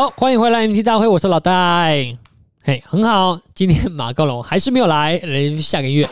[0.00, 2.16] 好，欢迎回来 MT 大会，我是老戴。
[2.62, 6.08] 嘿，很好，今天马高龙还是没有来，来下个月。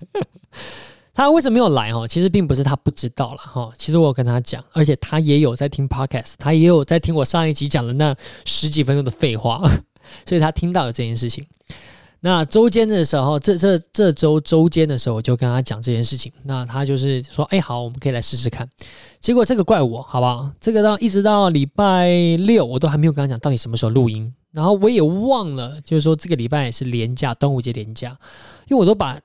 [1.12, 1.92] 他为什么没有来？
[1.92, 9.60] 哈，其实并不是他不知道了哈，其实我跟他讲，而且他也有在听 Podcast，他也有在听我上一集讲的那十几分钟的废话，
[10.24, 11.44] 所以他听到了这件事情。
[12.20, 16.32] 那周间的时候，这这这周周间的时候，我就跟他讲这件事情。
[16.44, 18.68] 那他就是说，哎，好，我们可以来试试看。
[19.20, 20.50] 结果这个怪我，好不好？
[20.60, 24.32] 这个到一直到礼拜六，我都还没有跟他讲到底什么时候录音。
[24.50, 28.08] 然后我也忘了，就是说这个礼拜也是连假，端午节连假，
[28.68, 29.20] 因为我都把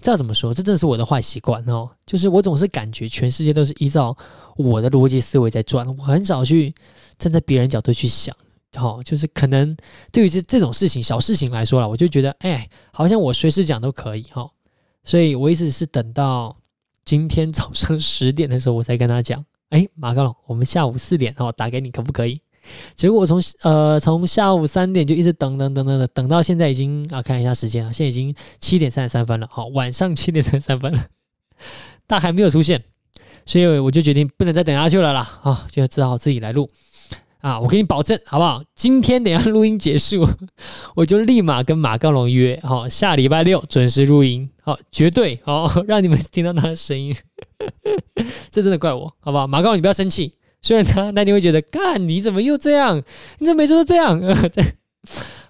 [0.00, 0.52] 这怎么说？
[0.52, 1.88] 这真的是我的坏习惯哦。
[2.04, 4.14] 就是我总是感觉全世界都是依照
[4.56, 6.74] 我的逻辑思维在转，我很少去
[7.16, 8.36] 站在别人角度去想。
[8.74, 9.76] 好，就是可能
[10.10, 14.50] 对于这这种事情、小事情来说啦，我就觉得，哎，好像我随时讲都可以哈。
[15.04, 16.56] 所以我一直是等到
[17.04, 22.40] 今天早上十点的时候，我才跟他讲，哎，马高龙，我们下午四点哦打给你，可不可以？
[22.94, 31.06] 结果我从呃从下午三点就一直等等等等等，等到现在已经啊看一下时间啊，现在已经七点三十三分了，好，晚上七点三十三分了，
[32.06, 32.80] 他还没有出现，
[33.44, 36.70] 所以我就决定不能再等下去了啦，啊，就只好自己来录。
[37.42, 38.62] 啊，我给你保证，好不好？
[38.76, 40.26] 今天等下录音结束，
[40.94, 47.12] 我就立马跟马高龙约，好，下礼拜六准时录音，好，绝对好， 让你们听到他的声音。
[48.52, 49.46] 这真的怪我，好不好？
[49.48, 50.34] 马高龙，你不要生气。
[50.62, 52.96] 虽然他那你会觉得，干你怎么又这样？
[53.38, 54.20] 你怎么每次都这样？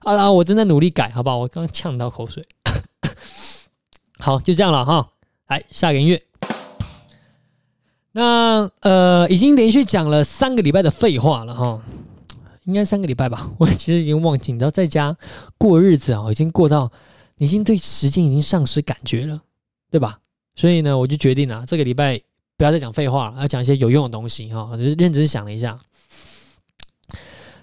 [0.01, 1.37] 好了，我正在努力改，好不好？
[1.37, 2.43] 我刚呛到口水。
[4.19, 5.11] 好，就这样了哈。
[5.49, 6.23] 来，下个音乐。
[8.15, 11.81] 那呃，已经连续讲了三个礼拜的废话了哈，
[12.65, 13.51] 应该三个礼拜吧？
[13.59, 15.17] 我其实已经忘记，你知道在家
[15.57, 16.93] 过日子啊，已经过到
[17.39, 19.41] 已经对时间已经丧失感觉了，
[19.91, 20.19] 对吧？
[20.55, 22.21] 所以呢，我就决定啊，这个礼拜
[22.59, 24.69] 不要再讲废话了，要讲一些有用的东西哈。
[24.71, 25.81] 我就认真想了一下，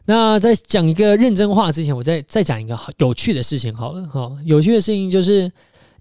[0.06, 4.36] 那在讲一个认真话之前，我再再讲一个有趣的事情好了哈。
[4.46, 5.52] 有趣的事情就是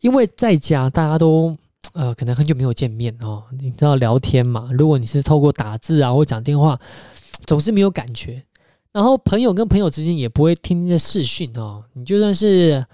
[0.00, 1.54] 因为在家大家都。
[1.98, 4.70] 呃，可能很久没有见面哦，你知道聊天嘛？
[4.72, 6.78] 如果你是透过打字啊或讲电话，
[7.44, 8.40] 总是没有感觉。
[8.92, 11.82] 然后朋友跟朋友之间也不会天天在视讯哦。
[11.94, 12.86] 你就算是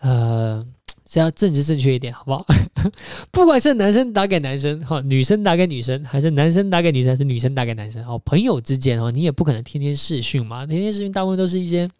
[0.00, 0.64] 呃，
[1.04, 2.46] 只要政治正确一点，好不好？
[3.32, 10.64] 不管是男生打给男生哈，女生打给女生，还是男生打给女生，还是女生打给男生哦，朋友之间哦，你也不可能天天视讯嘛。
[10.64, 11.90] 天天视讯大部分都是一些。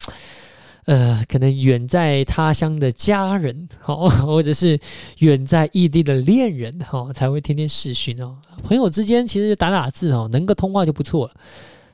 [0.87, 4.79] 呃，可能远在他乡的家人，好， 或者是
[5.19, 8.39] 远在异地的恋人，哈，才会天天视讯哦。
[8.65, 11.35] 朋友之间其实打打字哦，能够通话就不错了。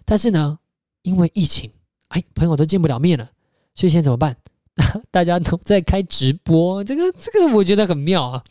[0.06, 0.58] 但是呢，
[1.02, 1.70] 因为疫情，
[2.08, 3.28] 哎，朋友都见不了面了，
[3.74, 4.36] 所以现在怎么办？
[5.10, 8.42] 大家都在开直播，这个这个我觉得很妙啊。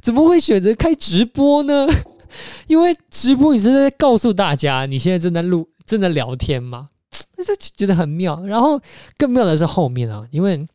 [0.00, 1.86] 怎么会选择开直播呢？
[2.68, 6.88] 因为直播你是在告诉大家你现在正在录、正在聊天吗？
[7.36, 8.80] 那就觉得很妙，然后
[9.16, 10.66] 更妙的是后面啊，因为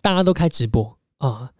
[0.00, 1.50] 大家都开直播啊，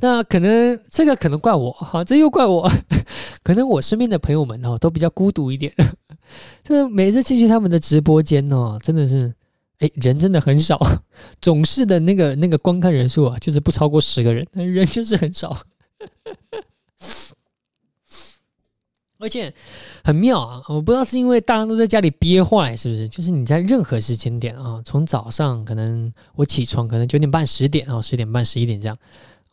[0.00, 2.70] 那可能这个可能怪我哈，这又怪我，
[3.42, 5.72] 可能我身边的朋友们哦都比较孤独一点，
[6.64, 9.34] 就是每次进去他们的直播间哦，真的是
[9.78, 10.80] 哎人真的很少，
[11.40, 15.56] 总是的那个那个观看人数啊，就是不超过十个人，人就是很少。
[19.18, 19.52] 而且
[20.04, 20.62] 很妙啊！
[20.68, 23.08] 我不知道是因为大家都在家里憋坏，是不是？
[23.08, 28.96] 就是你在任何时间点啊，从早上可能我起床，可能九点半、十点啊，十点半、十一点这样，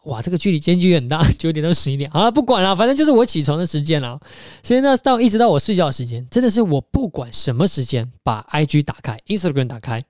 [0.03, 2.12] 哇，这个距离间距很大， 九点到十一点。
[2.12, 4.19] 好了，不管了，反正就是我起床的时间了。
[4.63, 10.04] 现在到一直到我睡觉时间，真的是我不管什么时间把 IG 打开，Instagram 打开，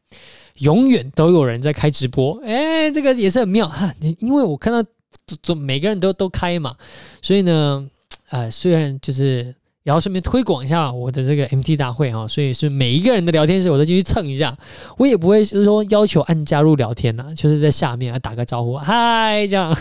[0.55, 2.41] 永远都有人在开直播。
[2.43, 4.83] 哎，这个也是很妙哈，因为我看到
[5.43, 6.75] 总每个人都都开嘛，
[7.21, 7.87] 所以呢。
[8.33, 9.45] 呃，虽然就是
[9.83, 14.57] 也要顺便推广一下我的这个 MT 大会哈，所以是每一个人的聊天室我都进去蹭一下，
[14.97, 19.71] 我也不会是说要求按加入聊天呐，就是在下面啊打个招呼，嗨这样，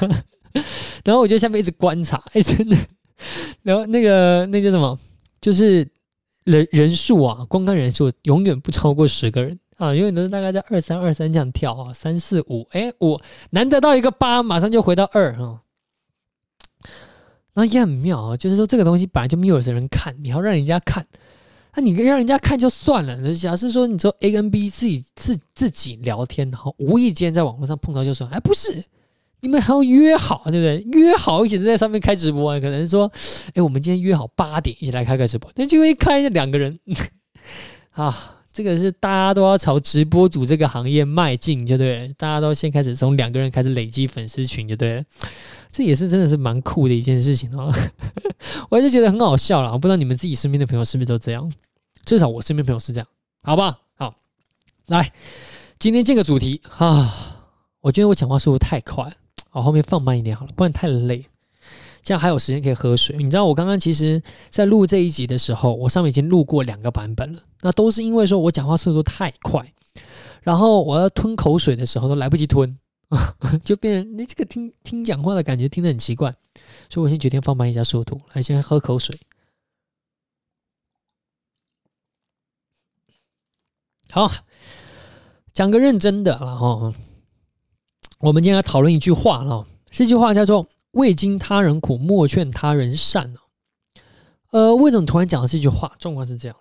[1.03, 2.77] 然后我就下面一直观察，哎真的，
[3.63, 4.99] 然后那个那个什么，
[5.41, 5.89] 就是
[6.45, 9.59] 人人数啊，观看人数永远不超过十个人。
[9.79, 13.19] 啊，永远都是大概在二三二三这样跳啊，三四五，哎五，
[13.51, 15.61] 难得到一个八，马上就回到二哈
[17.55, 21.07] 那也很妙啊，就是说这个东西本来就没有人看，你要让人家看，
[21.77, 23.35] 那你让人家看就算了。
[23.35, 28.85] 假设说你说 A 跟 B 自己自自己聊天，然后无意间在网络上碰到就算，哎，不是，
[29.41, 31.01] 你们还要约好，对不对？
[31.01, 33.11] 约好一起在上面开直播，可能说，
[33.55, 36.79] 哎，我们今天约好八点一起来开个直播，那就会开两个人
[37.93, 38.39] 啊。
[38.53, 45.05] 这个是大家都要朝直播主这个行业迈进，就对，大家都先开始从两个人开始累积粉丝群，就对，
[45.71, 47.73] 这也是真的是蛮酷的一件事情哦。
[48.69, 51.51] 我还是觉得很好笑啦，我不知道你们自己身边的朋友是不是都这样，
[52.05, 53.07] 至少我身边朋友是这样
[53.43, 53.79] 好不好？
[53.95, 54.15] 好，
[54.89, 55.13] 来，
[55.79, 57.49] 今天这个主题啊，
[57.81, 59.17] 我觉得我讲话速度太快，
[59.53, 61.25] 我后面放慢一点好了，不然太累。
[62.03, 63.17] 这样还有时间可以喝水。
[63.17, 64.21] 你知道我刚刚其实，
[64.51, 67.41] 在录这一集的时候，我上面已经录过两个版本了。
[67.61, 69.73] 那都是因为说我讲话速度太快，
[70.43, 72.77] 然后我要吞口水的时候都来不及吞，
[73.65, 76.35] 就变成你这个听听讲话的感觉听得很奇怪。
[76.91, 79.17] 所以我先决定放慢一下速度，来先喝口水。
[84.11, 84.31] 好，
[85.55, 86.93] 讲个认真的了哈。
[88.19, 90.67] 我们今天来讨论一句话了，这句话叫做。
[90.93, 93.35] 未经他人苦，莫劝他人善。
[94.51, 95.93] 呃，为什么突然讲到这句话？
[95.99, 96.57] 状况是这样。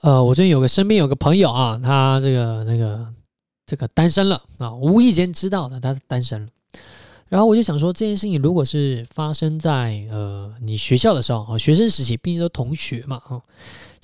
[0.00, 3.06] 呃，我最近有个身边有个朋友啊，他这个那个
[3.64, 6.48] 这个单身了啊，无意间知道的，他单身了。
[7.28, 13.40] 然后我就想说，这件事情如果是发生在呃你学校的时候啊，学生时期，毕竟都同学嘛啊。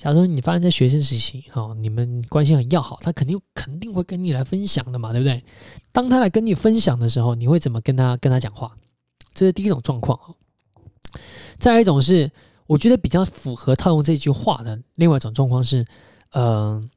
[0.01, 5.43] 假如说你发生在学生时期，哈，你们关系很要好，他肯定肯定会跟你来分享的嘛，对不对？
[5.91, 8.75] 当他来跟你分享的时候，你会怎么跟他跟他讲话？
[9.35, 10.19] 这是第一种状况。
[11.59, 12.31] 再来一种是，
[12.65, 15.85] 我觉得比较符合套用这句话的另外一种状况是，
[16.31, 16.89] 嗯、呃，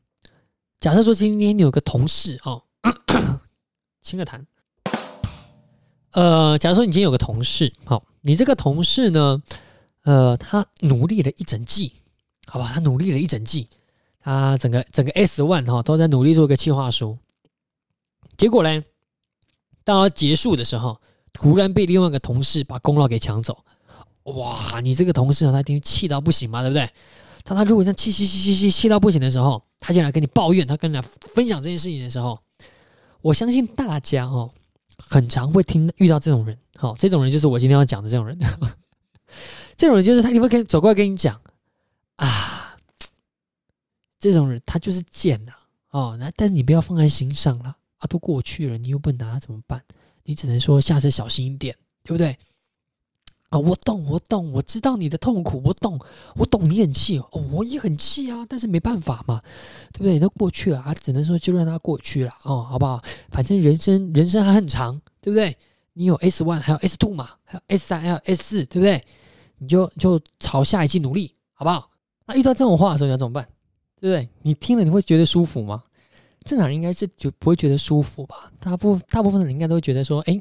[0.81, 2.59] 假设说今天你有个同事啊，
[4.01, 4.43] 清个痰。
[6.13, 9.43] 呃，假如说你今天有个同事，好，你这个同事呢，
[10.05, 11.93] 呃，他努力了一整季。
[12.55, 13.69] 好吧，他努力了一整季，
[14.21, 17.19] 他整个整个 S one 哈都在努力做一个企划书，
[18.37, 18.85] 结果呢，
[19.83, 20.97] 到结束的时候，
[21.33, 23.59] 突然被另外一个同事把功劳给抢走，
[24.23, 24.79] 哇！
[24.81, 26.89] 你这个同事他一定气到不行嘛，对不对？
[27.43, 32.39] 当他如果像气气气气气气到不行的时候，他进来跟你抱怨，他跟你分享这件事情的时候，
[33.21, 34.49] 我相信大家哦，
[34.97, 38.39] 很常会听遇到这种人，好，这种人就是我今天要讲的这种人，
[39.77, 41.37] 这种人就是他，你会跟走过来跟你讲。
[42.17, 42.77] 啊，
[44.19, 45.53] 这种人他就是贱呐、
[45.91, 49.83] 哦，那但是你不要放在心上了啊，都过去了，你又不拿他怎么办？
[50.25, 52.37] 你只能说下次小心一点，对不对？
[53.51, 56.01] 啊，我懂，我懂，我知道你的痛苦，我懂，
[56.37, 59.43] 我懂你很气哦，我也很气啊，但是没办法嘛，
[59.93, 60.19] 对不对？
[60.19, 63.01] 都过去了啊，只能说就让它过去了哦，好不好？
[63.31, 65.57] 反正人生人生还很长，对不对？
[65.93, 69.01] 你有 S one，还有 S two 嘛，还有 S 三，还有 S 四，对不对？
[69.59, 71.89] 你就就朝下一季努力，好不好？
[72.27, 73.47] 那遇到这种话的时候，你要怎么办？
[74.01, 74.29] 对不对？
[74.43, 75.83] 你听了你会觉得舒服吗？
[76.45, 78.53] 正常人应该是就不会觉得舒服吧？
[78.61, 80.39] 大部大部分的人应该都会觉得说：“哎，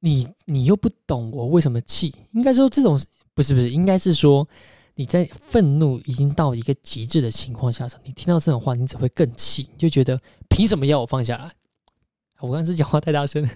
[0.00, 3.00] 你你又不懂我为什么气？”应该说这种
[3.34, 4.48] 不是不是，应该是说
[4.96, 11.52] 你在愤怒已经到一个极致的情况下，你听到这种话，你只会更气，你就觉得凭什么要我放下来？
[12.40, 13.50] 我刚才讲话太大声了，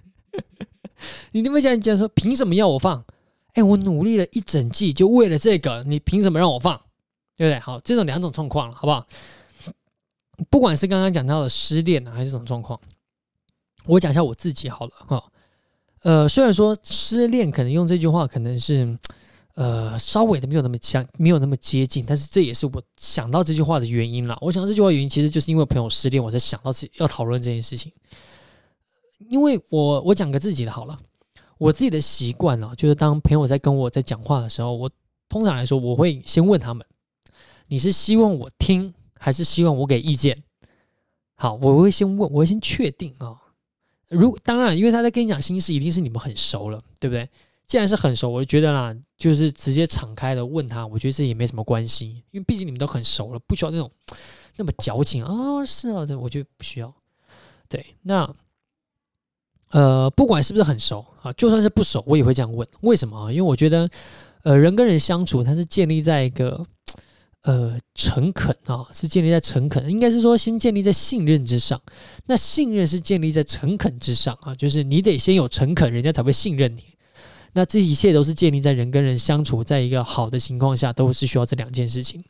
[1.32, 3.04] 你能不能讲讲说凭什么要我放？
[3.54, 6.80] 哎，我努力了一整季，就为了这个，你凭什么让我放？
[7.40, 7.59] 对不对？
[7.59, 9.06] 好，这种两种状况了，好不好？
[10.50, 12.78] 不管是刚刚讲到的失恋啊，还是这种状况，
[13.87, 15.25] 我讲一下我自己好了哈。
[16.02, 18.94] 呃，虽然说失恋可能用这句话可能是
[19.54, 24.37] 呃稍微的没有那么像，没有那么接近，但是这也是我想到这句话的原因了。
[24.42, 27.90] 我想到这句话原因其实就是因为朋友失恋，我才想到要讨论这件事情。
[29.30, 30.99] 因为我我讲个自己的好了，
[31.56, 34.90] 我自己的习惯呢，就是当朋友在跟我在讲话的时候，我
[35.26, 36.87] 通常来说我会先问他们。
[37.70, 40.42] 你是希望我听，还是希望我给意见？
[41.36, 43.40] 好，我会先问，我会先确定啊。
[44.08, 47.28] 如当然，因为他在跟你讲心事，一定是你们很熟了，对不对？
[47.68, 53.88] 既然是很熟，我就觉得啦，就是直接敞开的问他，我觉得这也没什么关系，因为毕竟你们都很熟了，不需要那种
[54.56, 56.92] 那么矫情啊、是啊，这我觉得不需要。
[57.68, 58.34] 对，那
[59.70, 62.66] 呃，不管是不是很熟啊，就算是不熟，我也会这样问。
[62.80, 63.30] 为什么啊？
[63.30, 63.88] 因为我觉得，
[64.42, 66.66] 呃，人跟人相处，它是建立在一个。
[67.42, 71.80] 呃，诚恳啊，是建立在诚恳，应该是说先建立在信任之上。
[72.26, 76.82] 那信任是建立在诚恳之上啊，就是你得先有诚恳，人家才会信任你。
[77.52, 82.23] 那这一切都是建立在人跟人相处在一个好的情况下，都是需要这两件事情。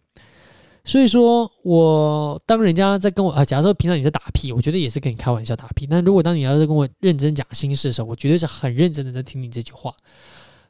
[0.84, 5.86] 所以说，我当人家在跟我啊，假如说平常你在打屁，我觉得也是跟你开玩笑打屁。
[5.90, 9.92] 那如果当你要是跟我认真讲心事的时候，我绝对是很认真的在听你这句话。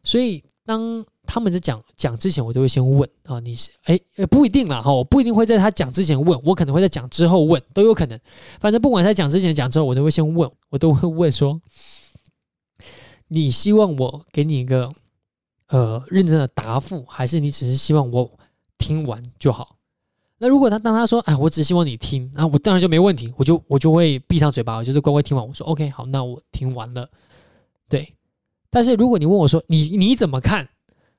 [0.02, 1.04] 所以当。
[1.26, 3.96] 他们在讲讲之前，我都会先问啊，你是哎，
[4.28, 8.18] 不一定啦哈，我不一定会在他讲之前问，我可能会在讲之后问，都有可能。
[8.58, 11.60] 反正不管他讲之前讲之后，我都会先问，我都会问说，
[13.28, 14.90] 你希望我给你一个
[15.68, 18.28] 呃认真的答复，还是你只是希望我
[18.76, 19.76] 听完就好？
[20.38, 25.46] 那如果他当他说哎，我只希望你听，那我当然就没问题，我就我就会闭上嘴巴，我就是乖乖听完。
[25.46, 27.08] 我说 OK 好，那我听完了。
[27.88, 28.12] 对，
[28.70, 30.68] 但是如果你问我说你你怎么看？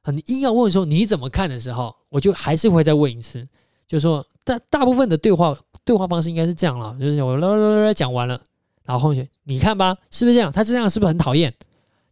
[0.03, 3.47] 啊，你硬要问说你怎么看的时候，我就还是会再问一次，
[3.87, 5.55] 就说大大部分的对话
[5.85, 8.41] 对话方式应该是这样了，就是我啦啦啦啦讲完了，
[8.83, 10.51] 然后后面你看吧，是不是这样？
[10.51, 11.53] 他是这样是不是很讨厌？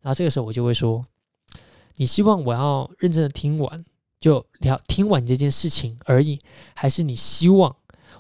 [0.02, 1.04] 然后这个时候我就会说，
[1.96, 3.84] 你希望我要认真的听完，
[4.20, 6.38] 就聊听完这件事情而已，
[6.76, 7.76] 还是你希望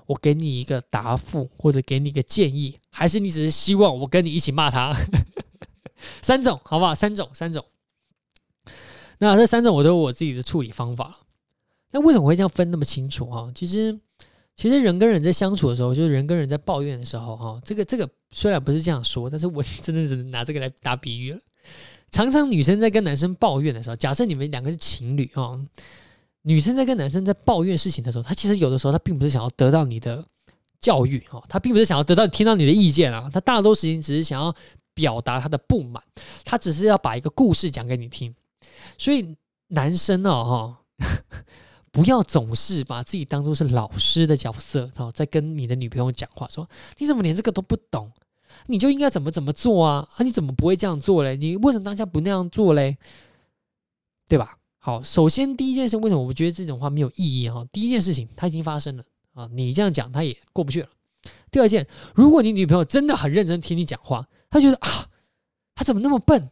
[0.08, 4.96] 我给你一个答复，或者给你一个建议，还是你只是希望我跟你一起骂他？
[6.22, 6.96] 三种好不好？
[6.96, 7.66] 三种，三种。
[9.18, 11.18] 那这三种我都有我自己的处理方法。
[11.92, 13.52] 那为什么会这样分那么清楚哈？
[13.54, 14.00] 其实，
[14.56, 17.60] 其实人跟人在相处的时候，就是人跟人在抱怨的时候哈。
[17.66, 21.40] 这个这个虽然不是这样说，但是我真的只能拿这个来打比喻了。
[22.12, 25.60] 常常女生在跟男生抱怨的时候，假设你们两个是情侣啊，
[26.44, 30.26] 女生在跟男生在抱怨事情的时候，她其实有的时候她并不是想要得到你的
[30.80, 34.56] 教育哈，她并不是想要得到听到你的意见啊，她大多时间只是想要
[35.00, 36.04] 表达他的不满，
[36.44, 38.36] 他只是要把一个故事讲给你听。
[38.98, 39.34] 所以
[39.68, 41.08] 男生哦哈，
[41.90, 48.12] 不要总是把自己当做是老师的角色哦，在跟你的女朋友讲话，说你怎么连这个都不懂？
[48.66, 50.06] 你就应该怎么怎么做啊？
[50.18, 51.38] 啊，你怎么不会这样做嘞？
[51.38, 52.98] 你为什么当下不那样做嘞？
[54.28, 54.58] 对吧？
[54.80, 57.66] 好，首先第一件事，为什么我觉得这种话没有意义哈？
[57.72, 59.04] 第一件事情，它已经发生了
[59.34, 60.90] 啊，你这样讲，他也过不去了。
[61.52, 65.08] 第二件，如果你女朋友真的很认真听你讲话，他觉得啊，
[65.76, 66.50] 他怎么那么笨？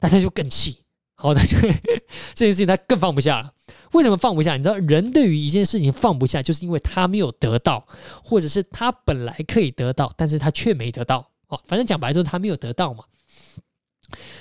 [0.00, 0.82] 那他就更气。
[1.14, 1.56] 好，他就
[2.34, 3.52] 这件事情他更放不下了。
[3.92, 4.56] 为什么放不下？
[4.56, 7.86] 你知道，人对于一件事情放不下，就是因为他没有得到，
[8.22, 11.30] 或者是他本来可以得到，但是他却没得到。
[11.48, 13.04] 哦，反正讲白了就是他没有得到嘛。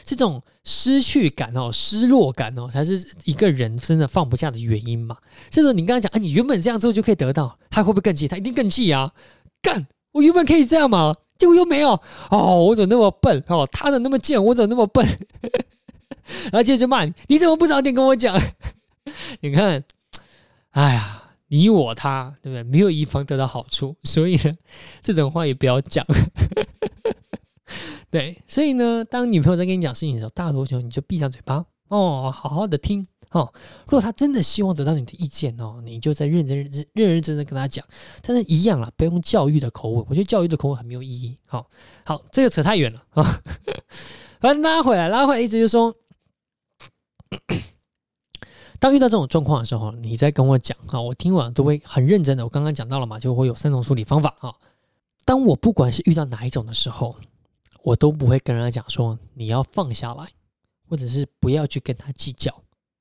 [0.03, 5.17] 这种失去感哦，失落感哦，才是一个人真的放不下的原因嘛。
[5.49, 8.27] 这时候你刚刚讲，啊，你原本这样做就可以得到，他会不会更气？
[8.27, 9.13] 他一定更气啊！
[9.61, 11.99] 干，我原本可以这样嘛，结果又没有。
[12.29, 13.43] 哦，我怎么那么笨？
[13.47, 14.43] 哦，他怎么那么贱？
[14.43, 15.05] 我怎么那么笨？
[16.51, 18.35] 然后接着就骂你，你怎么不早点跟我讲？
[19.41, 19.83] 你看，
[20.71, 22.63] 哎呀，你我他，对不对？
[22.63, 24.53] 没有一方得到好处，所以呢，
[25.03, 26.05] 这种话也不要讲。
[28.09, 33.05] 对，所以呢，当女朋友在跟你讲事情的时候，大多数你就闭上嘴巴哦，好好的听
[33.39, 33.53] 哦。
[33.85, 37.85] 如果他真的希望得到你的意见哦，你就在认真、认真、认认真真跟他讲。
[38.21, 41.37] 但是一样啦，不用教育的口吻，我觉得教育的口吻很没有意义。
[41.45, 41.69] 好，
[42.05, 43.23] 好，这个扯太远了啊。
[44.41, 45.95] 反正拉回来，拉回来，意思就是说。
[48.77, 52.43] 当遇到这种状况的时候，你再跟我讲啊，我听完都会很认真的。
[52.43, 54.53] 我刚刚讲到了嘛，就会有三种处理方法啊。
[55.23, 57.15] 当我不管是遇到哪一种的时候，
[57.81, 60.27] 我都不会跟人家讲说你要放下来，
[60.87, 62.53] 或者是不要去跟他计较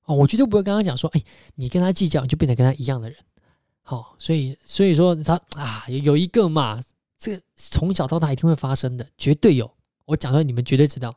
[0.04, 0.14] 哦。
[0.14, 1.22] 我绝对不会跟他讲说，哎，
[1.54, 3.18] 你跟他计较，你就变成跟他一样的人。
[3.82, 6.80] 好，所以所以说他啊，有一个嘛，
[7.18, 9.70] 这个从小到大一定会发生的，绝对有。
[10.06, 11.14] 我讲出来，你们绝对知道。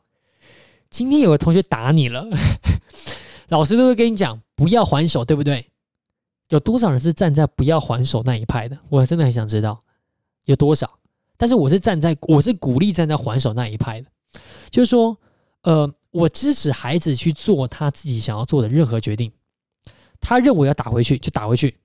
[0.90, 2.26] 今天有个同学打你了，
[3.48, 5.70] 老师都会跟你讲不要还手，对不对？
[6.48, 8.78] 有多少人是站在不要还手那一派的？
[8.88, 9.82] 我真的很想知道
[10.46, 10.98] 有多少。
[11.36, 14.08] 但是我是站在，我是鼓励站在还手那一派的，
[14.70, 15.16] 就是说，
[15.62, 19.30] 呃，我支持孩子去做他自己想要做的任何决定。
[20.20, 21.76] 他认为要打回去就打回去，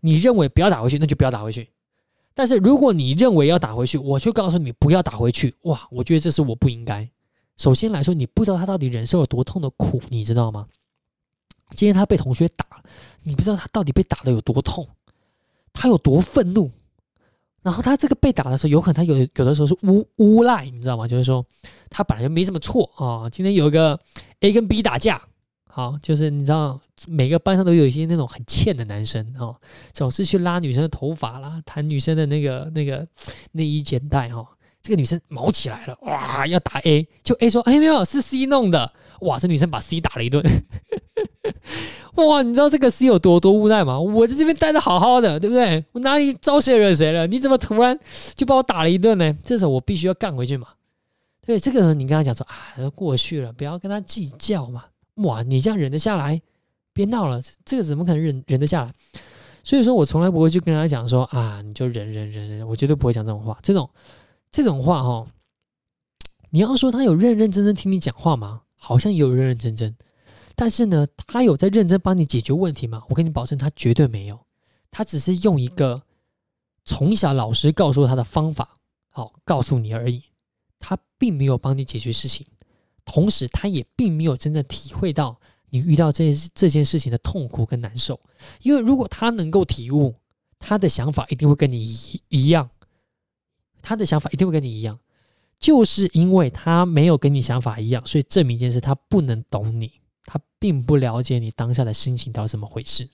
[0.00, 1.68] 你认为不要打回去那就不要打回去。
[2.34, 5.54] 但是如果你认为要打回去，我就告诉你不要打回去。
[5.62, 7.08] 哇，我觉得这是我不应该。
[7.56, 10.66] 首先来说，你不知道他到底忍受了多痛的苦，你知道吗？
[11.74, 12.64] 今天他被同学打，
[13.24, 14.88] 你不知道他到底被打的有多痛，
[15.72, 16.70] 他有多愤怒。
[17.62, 21.06] 然后他这个被打的时候，有可能他有有的时候是诬诬赖，你知道吗？
[21.06, 21.44] 就是说
[21.90, 23.98] 他本来就没什么错啊、今天有一个
[24.40, 25.20] A 跟 B 打架，
[25.66, 29.56] 好，就是你知道每个班上都有一些那种很欠的男生哦，
[29.92, 33.06] 总是去拉女生的头发啦，弹女生的那个那个
[33.52, 34.46] 内衣肩带哈。
[34.80, 38.90] 这个女生毛起来了，哇，要打 A，就 A 说，哎，没有，是 C 弄的，
[39.22, 40.42] 哇，这女生把 C 打了一顿，
[42.26, 43.98] 哇，你知道这个 C 有多多无奈吗？
[43.98, 45.84] 我在这边待的好好的，对不对？
[45.92, 47.26] 我哪里招谁惹谁了？
[47.26, 47.98] 你怎么突然
[48.34, 49.32] 就把我打了一顿呢？
[49.42, 50.68] 这时候我必须要干回去嘛。
[51.46, 54.84] 对，这个时候你跟他讲说，啊，都过去了，不要跟他计较嘛。
[55.16, 56.40] 哇，你这样忍得下来？
[56.92, 58.92] 别闹了，这个怎么可能忍忍得下来？
[59.62, 63.88] 所以说我从来不会去跟他讲说，啊，你就忍忍忍忍，我绝对不会讲这种话，这种。
[64.50, 65.26] 这种话哈，
[66.50, 68.62] 你要说他有认认真真听你讲话吗？
[68.74, 69.94] 好像有认认真真，
[70.60, 73.04] 但是呢，他有在认真帮你解决问题吗？
[73.08, 74.44] 我跟你保证，他绝对没有。
[74.90, 76.02] 他只是用一个
[76.84, 78.76] 从小老师告诉他的方法，
[79.08, 80.20] 好告诉你而已。
[80.80, 82.44] 他并没有帮你解决事情，
[83.04, 85.38] 同时他也并没有真正体会到
[85.70, 88.18] 你遇到这件这件事情的痛苦跟难受。
[88.62, 90.16] 因为如果他能够体悟，
[90.58, 92.68] 他的想法一定会跟你一一样。
[93.80, 94.98] 他的想法一定会跟你一样，
[95.60, 99.97] 就是因为他没有跟你想法一样，所以证明一件事，他不能懂你，
[100.58, 103.08] 并不了解你当下的心情到底怎么回事。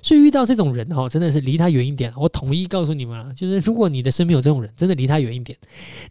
[0.00, 2.12] 所以遇到这种人哈，真的是离他远一点。
[2.16, 5.58] 我统一告诉你们了，就是如果你的身边有这种人，真的离他远一点。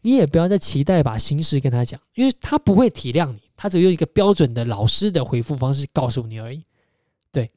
[0.02, 6.62] 你也不要再期待把心事跟他讲，因为他不会体谅你，他只有用一个标准的老师的回复方式告诉你而已。
[7.32, 7.50] 对，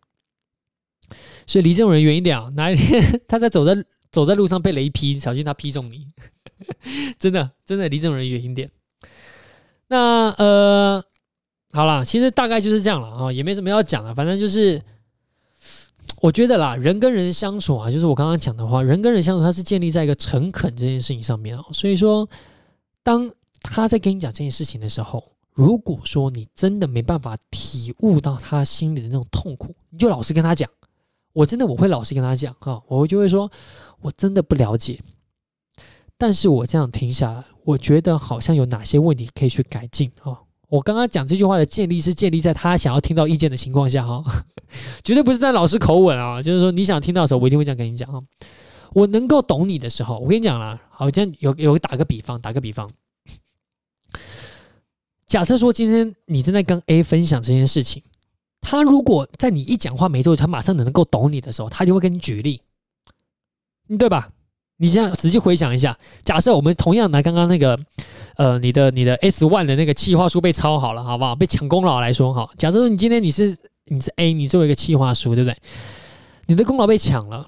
[1.48, 2.48] 所以离这种人远一点啊！
[2.54, 6.06] 哪一天 他在走在走在路上被雷劈，小心他劈中你。
[7.18, 8.70] 真的，真的离这种人远一点。
[9.88, 11.04] 那呃，
[11.72, 14.82] 好啦，其实大概就是这样了啊，也没什么要讲的，反正就是。
[16.22, 21.64] 我觉得啦，人跟人相处啊，就是我刚刚讲的话，人跟人相处，它是建立在一个诚恳这件事情上面啊。
[21.72, 22.28] 所以说，
[23.02, 23.30] 当
[23.62, 30.68] 他在跟你讲这件事情的时候，如果说你真的没办法体悟到他心里的那种痛苦，你就老实跟他讲。
[31.32, 33.50] 我真的我会老实跟他讲啊，我就会说，
[34.02, 35.00] 我真的不了解，
[36.18, 40.36] 但是我这样停下来，我觉得好像有哪些问题可以去改进啊。
[40.70, 44.24] 我刚刚讲这句话的建立是建立在他想要听到意见的情况下哈。
[45.02, 48.22] 绝对不是在老师口吻啊，就是说你想听到的时候，我一定会这样跟你讲啊。
[48.92, 52.88] 我能够懂你的时候，我跟你讲啦，好，今天有有打个比方，打个比方，
[55.26, 58.02] 假设说今天你正在跟 A 分享这件事情，
[58.60, 62.62] 他如果在你一讲话没多久，他马上能够懂你的时候，他就会跟你举例，
[63.98, 64.30] 对吧？
[64.80, 67.78] 你这样仔细回想一下，假设我们同样拿刚刚那个，
[68.36, 71.36] 呃，你的你的 S one 的那个企划书被抄好了，好不好？
[71.36, 73.56] 被抢功劳来说，哈，假设说你今天你是。
[73.92, 75.56] 你是 A，你做了一个企划书，对不对？
[76.46, 77.44] 你的功劳被抢了，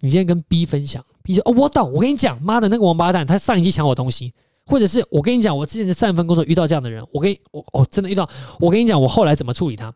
[0.00, 4.34] 你今天跟 B 分享，B 说：“哦，我懂，我跟你讲，妈的那个王八蛋，他上一期抢我东西，
[4.66, 8.28] 或者是我跟你讲，我之前的上一份工作遇到这样的人，我跟我哦，真的遇到，
[8.60, 9.90] 我跟你讲，我后来怎么处理他？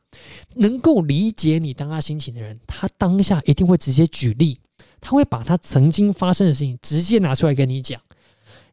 [0.54, 4.58] 能够理解你当下心情的人，他当下一定会直接举例，
[5.00, 8.00] 他会把他曾经发生的事情直接拿出来跟你讲，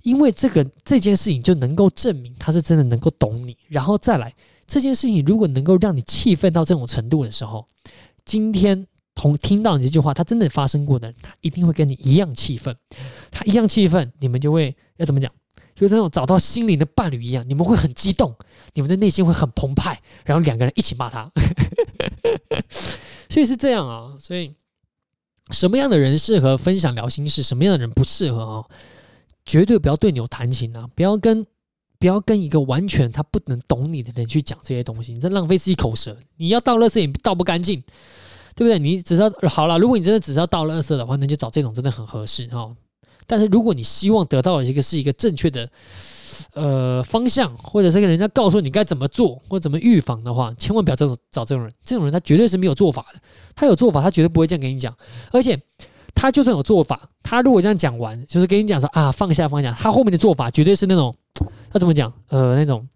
[0.04, 4.34] 因为这个这件事情就能够证明他是真的能够懂你，然后再来。”
[4.68, 7.68] 这件事情如果能够让你气愤到这种程度的时候，
[8.26, 12.76] 今天同听到你这句话，他真的发生过的人，他一定会跟你一样气愤，
[13.30, 15.32] 他一样气愤，你们就会要怎么讲？
[15.76, 18.34] 就那种找到心灵的伴侣一样，你们会很激动，
[18.74, 21.30] 你们的内心会很澎湃，然后两个人一起骂他。
[23.30, 24.56] 所以是这样啊，所以
[25.52, 28.66] 什么样的人适合分享聊心事，什么样的人不适合啊？
[29.46, 31.46] 绝对不要对牛弹琴啊，不要跟。
[31.98, 36.16] 不要跟一个完全他不能懂你的人去讲这些东西，你在浪费自己口舌。
[36.36, 37.82] 你要倒垃圾也倒不干净，
[38.54, 38.78] 对不对？
[38.78, 42.70] 你只要好了，如果你真的只是要倒垃圾的话，那就找这种真的很合适哈。
[43.28, 45.70] 但是如果你希望得到的一个是一个正确的
[46.54, 51.74] 呃方向，或者是跟人家告诉你该怎么做或怎么预防的话，千万不要这种找这种人。
[51.84, 53.20] 这种人他绝对是没有做法的，
[53.56, 54.96] 他有做法他绝对不会这样跟你讲，
[55.32, 55.60] 而且。
[56.18, 61.14] 他就算有做法，他如果这样讲完，就是跟你讲说啊，放下放下，他后面的做法绝对是那种
[61.74, 62.12] 要怎么讲？
[62.30, 62.88] 呃，那种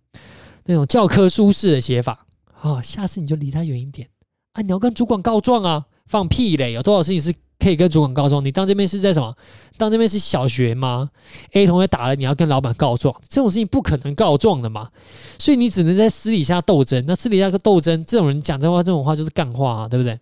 [0.64, 2.26] 那种教科书式的写法
[2.62, 4.08] 啊、下次你就离他远一点
[4.54, 4.62] 啊！
[4.62, 5.86] 你要跟主管告状啊！
[6.08, 6.72] 放屁嘞！
[6.72, 8.44] 有多少事情是可以跟主管告状？
[8.44, 9.36] 你当这边是在什么？
[9.78, 11.10] 当这边是小学吗
[11.52, 13.14] ？A 同学打了，你要跟老板告状？
[13.28, 14.90] 这种事情不可能告状的嘛！
[15.38, 17.04] 所以你只能在私底下斗争。
[17.06, 20.20] 那私底下个斗争，这种人讲这话，这种话就是干话啊，对不对？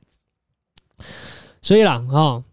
[1.62, 2.44] 所以啦，啊、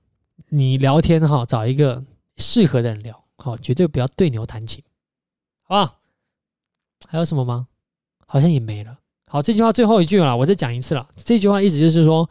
[0.49, 2.03] 你聊天哈，找一个
[2.37, 4.83] 适合的人聊，好，绝对不要对牛弹琴，
[5.63, 5.95] 好吧？
[7.07, 7.67] 还有什么吗？
[8.27, 8.99] 好像也没了。
[9.27, 11.07] 好，这句话最后一句了，我再讲一次了。
[11.17, 12.29] 这句话意思就是说，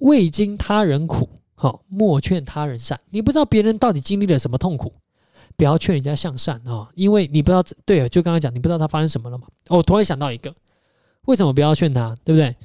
[0.00, 2.98] 未经他人苦，好，莫劝他人善。
[3.10, 4.94] 你不知道别人到底经历了什么痛苦，
[5.58, 7.62] 不要劝人家向善啊，因为你不知道。
[7.84, 9.46] 对，就刚刚讲，你不知道他发生什么了嘛。
[9.68, 10.54] 哦，我突然想到一个，
[11.26, 12.16] 为什么不要劝他？
[12.24, 12.56] 对不对？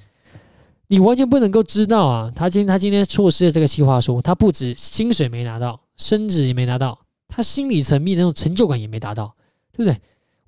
[0.87, 2.31] 你完全不能够知道啊！
[2.33, 9.35] 他今他今天错失了这个计划书，他不止薪水没拿到，升职也没拿到，他心理层面那种成就感也没达到，
[9.73, 10.01] 对不对？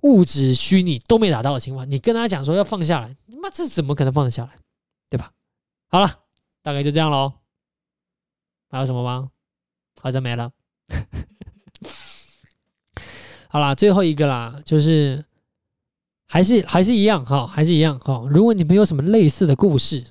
[0.03, 4.51] 物质虚拟都没达到的情况，你跟他讲说要放下来，妈这怎么可能放得下来？
[5.09, 5.33] 对吧？
[5.89, 6.09] 好了，
[6.61, 7.33] 大概就这样喽。
[8.69, 9.31] 还有什么吗？
[10.01, 10.51] 好像没了。
[13.49, 15.23] 好了，最后一个啦，就是
[16.27, 18.27] 还是还是一样哈，还是一样哈。
[18.29, 20.05] 如果你们有什么类似的故事，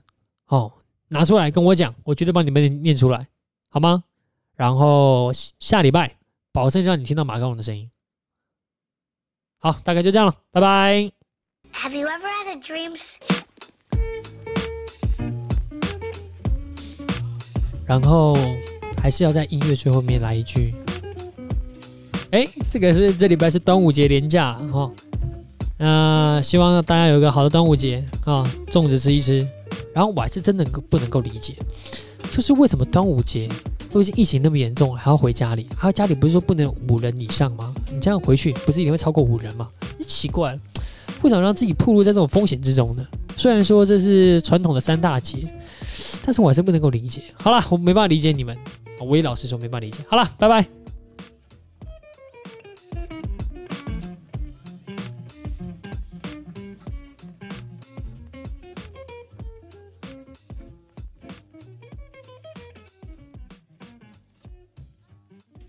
[0.47, 0.73] 哦，
[1.09, 3.29] 拿出来跟我讲，我绝对帮你们念出来，
[3.69, 4.05] 好吗？
[4.55, 6.17] 然后下礼拜
[6.51, 7.91] 保证让你听到马高龙的声音。
[9.59, 11.13] 好，大概就这样了，拜拜。
[11.73, 12.99] Have you ever had dream?
[17.87, 18.37] 然后
[19.01, 20.75] 还是要在音乐最后面来一句。
[22.33, 24.91] 哎，这个是这礼拜是端午节连假哈，
[25.79, 29.47] 那、希望大家有一个好的端午节啊，粽子吃一吃。
[29.95, 31.55] 然后我还是真的不能够理解，
[32.31, 33.49] 就是为什么端午节
[33.91, 35.67] 都已经疫情那么严重了，还要回家里？
[35.75, 37.75] 还有家里不是说不能五人以上吗？
[37.91, 39.69] 你这样回去不是一定会超过五人吗？
[39.97, 40.59] 你奇怪了，
[41.23, 43.07] 为什么让自己暴露在这种风险之中呢？
[43.39, 45.39] 虽然说这是传统的三大节，
[46.25, 47.23] 但是我还是不能够理解。
[47.43, 48.57] 好了，我没办法理解你们，
[49.01, 49.99] 我也老实说没办法理解。
[50.09, 50.86] 好了，拜拜。